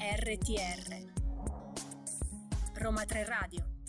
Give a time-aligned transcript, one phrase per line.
[0.00, 1.08] RTR
[2.76, 3.79] Roma 3 Radio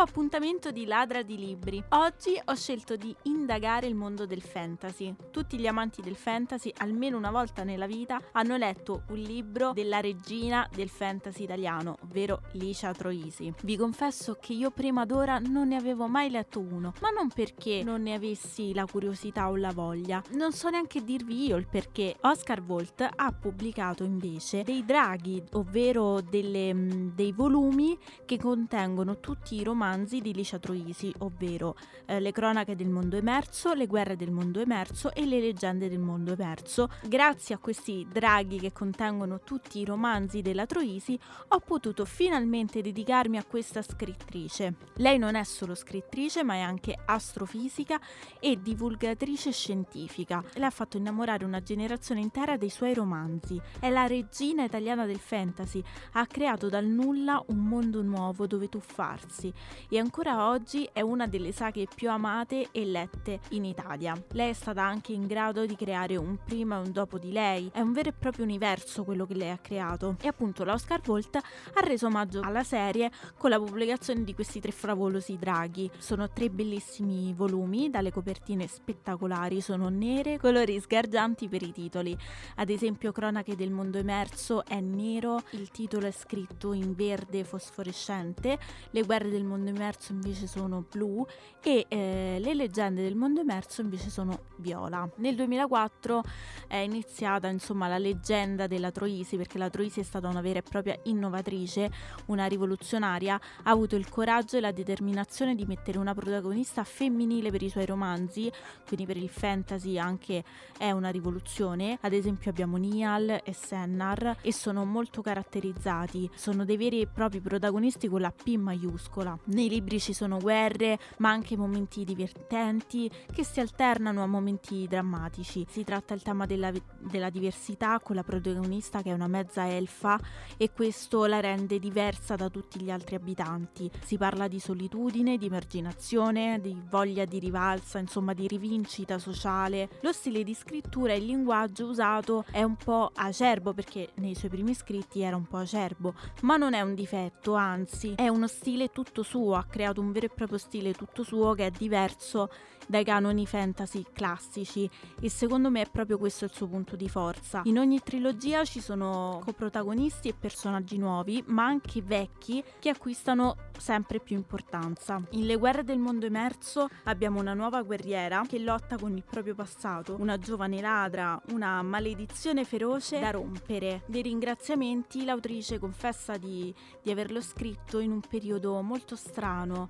[0.00, 1.84] Nuovo appuntamento di Ladra di Libri.
[1.90, 5.14] Oggi ho scelto di indagare il mondo del fantasy.
[5.30, 10.00] Tutti gli amanti del fantasy, almeno una volta nella vita, hanno letto un libro della
[10.00, 13.52] regina del fantasy italiano, ovvero Licia Troisi.
[13.62, 17.82] Vi confesso che io prima d'ora non ne avevo mai letto uno, ma non perché
[17.84, 20.22] non ne avessi la curiosità o la voglia.
[20.30, 22.16] Non so neanche dirvi io il perché.
[22.22, 29.62] Oscar Volt ha pubblicato invece dei draghi, ovvero delle, dei volumi che contengono tutti i
[29.62, 31.76] romanzi di Licia Troisi, ovvero
[32.06, 35.98] eh, Le cronache del mondo emerso, Le guerre del mondo emerso e Le leggende del
[35.98, 36.88] mondo emerso.
[37.02, 43.36] Grazie a questi draghi che contengono tutti i romanzi della Troisi, ho potuto finalmente dedicarmi
[43.36, 44.74] a questa scrittrice.
[44.96, 48.00] Lei non è solo scrittrice, ma è anche astrofisica
[48.38, 50.42] e divulgatrice scientifica.
[50.54, 53.60] Le ha fatto innamorare una generazione intera dei suoi romanzi.
[53.80, 55.82] È la regina italiana del fantasy,
[56.12, 59.52] ha creato dal nulla un mondo nuovo dove tuffarsi
[59.88, 64.20] e ancora oggi è una delle saghe più amate e lette in Italia.
[64.32, 67.70] Lei è stata anche in grado di creare un prima e un dopo di lei,
[67.72, 71.36] è un vero e proprio universo quello che lei ha creato e appunto l'Oscar Volt
[71.36, 75.90] ha reso omaggio alla serie con la pubblicazione di questi tre favolosi draghi.
[75.98, 82.16] Sono tre bellissimi volumi dalle copertine spettacolari, sono nere, colori sgargianti per i titoli.
[82.56, 88.58] Ad esempio Cronache del mondo emerso è nero, il titolo è scritto in verde fosforescente,
[88.90, 91.26] Le guerre del mondo emerso invece sono blu
[91.62, 95.08] e eh, le leggende del mondo emerso invece sono viola.
[95.16, 96.22] Nel 2004
[96.66, 100.62] è iniziata insomma la leggenda della Troisi perché la Troisi è stata una vera e
[100.62, 101.90] propria innovatrice,
[102.26, 107.62] una rivoluzionaria, ha avuto il coraggio e la determinazione di mettere una protagonista femminile per
[107.62, 108.50] i suoi romanzi,
[108.86, 110.44] quindi per il fantasy anche
[110.78, 111.98] è una rivoluzione.
[112.00, 117.40] Ad esempio abbiamo Nial e Sennar e sono molto caratterizzati, sono dei veri e propri
[117.40, 119.38] protagonisti con la P maiuscola.
[119.60, 125.66] Nei libri ci sono guerre, ma anche momenti divertenti che si alternano a momenti drammatici.
[125.68, 130.18] Si tratta il tema della, della diversità con la protagonista che è una mezza elfa
[130.56, 133.90] e questo la rende diversa da tutti gli altri abitanti.
[134.02, 139.90] Si parla di solitudine, di emarginazione, di voglia di rivalsa, insomma di rivincita sociale.
[140.00, 144.48] Lo stile di scrittura e il linguaggio usato è un po' acerbo perché nei suoi
[144.48, 148.88] primi scritti era un po' acerbo, ma non è un difetto, anzi è uno stile
[148.88, 152.48] tutto suo, ha creato un vero e proprio stile tutto suo che è diverso
[152.86, 154.90] dai canoni fantasy classici
[155.20, 157.62] e secondo me è proprio questo il suo punto di forza.
[157.64, 164.18] In ogni trilogia ci sono coprotagonisti e personaggi nuovi, ma anche vecchi che acquistano sempre
[164.18, 165.22] più importanza.
[165.30, 169.54] In Le guerre del mondo emerso abbiamo una nuova guerriera che lotta con il proprio
[169.54, 174.02] passato, una giovane ladra, una maledizione feroce da rompere.
[174.06, 179.39] Dei ringraziamenti l'autrice confessa di, di averlo scritto in un periodo molto strano,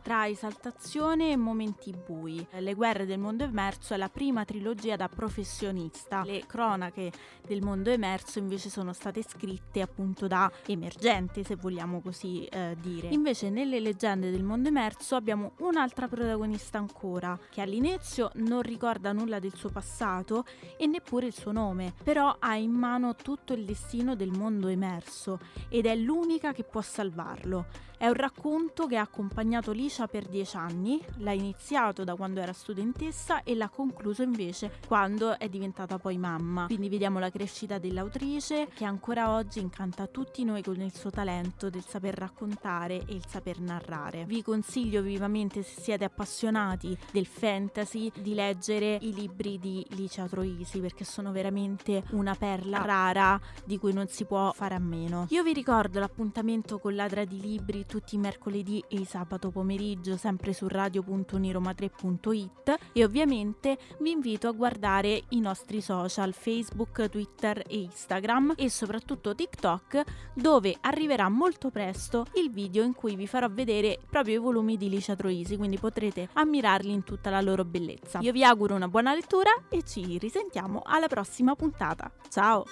[0.03, 2.47] tra esaltazione e momenti bui.
[2.53, 6.22] Le Guerre del mondo emerso è la prima trilogia da professionista.
[6.25, 7.11] Le cronache
[7.44, 13.09] del mondo emerso invece sono state scritte appunto da emergente, se vogliamo così eh, dire.
[13.09, 19.41] Invece nelle leggende del mondo emerso abbiamo un'altra protagonista ancora, che all'inizio non ricorda nulla
[19.41, 20.44] del suo passato
[20.77, 25.41] e neppure il suo nome, però ha in mano tutto il destino del mondo emerso
[25.69, 27.88] ed è l'unica che può salvarlo.
[28.00, 32.55] È un racconto che ha accompagnato Licia per dieci anni, l'ha iniziato da quando era
[32.55, 36.65] studentessa e l'ha concluso invece quando è diventata poi mamma.
[36.65, 41.69] Quindi vediamo la crescita dell'autrice che ancora oggi incanta tutti noi con il suo talento
[41.69, 44.25] del saper raccontare e il saper narrare.
[44.25, 50.81] Vi consiglio vivamente se siete appassionati del fantasy di leggere i libri di Licia Troisi
[50.81, 55.26] perché sono veramente una perla rara di cui non si può fare a meno.
[55.29, 60.16] Io vi ricordo l'appuntamento con Ladra di Libri tutti i mercoledì e i sabato pomeriggio
[60.16, 67.81] sempre su radio.uniroma3.it e ovviamente vi invito a guardare i nostri social Facebook, Twitter e
[67.81, 70.04] Instagram e soprattutto TikTok
[70.34, 74.88] dove arriverà molto presto il video in cui vi farò vedere proprio i volumi di
[74.88, 78.20] Licia Troisi quindi potrete ammirarli in tutta la loro bellezza.
[78.20, 82.08] Io vi auguro una buona lettura e ci risentiamo alla prossima puntata.
[82.28, 82.64] Ciao!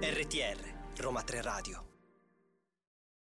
[0.00, 0.56] RTR
[0.96, 1.93] Roma 3 Radio.